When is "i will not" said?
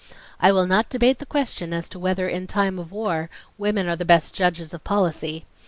0.39-0.89